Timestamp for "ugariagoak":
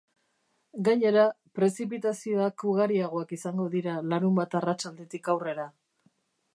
2.71-3.37